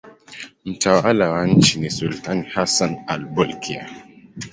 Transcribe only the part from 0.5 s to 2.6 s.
Mtawala wa nchi ni sultani